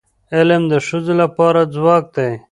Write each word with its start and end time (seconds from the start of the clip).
علم 0.35 0.61
د 0.71 0.73
ښځو 0.87 1.13
لپاره 1.21 1.61
ځواک 1.73 2.05
دی. 2.15 2.31